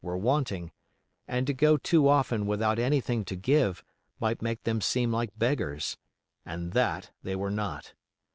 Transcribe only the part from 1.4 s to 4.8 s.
to go too often without anything to give might make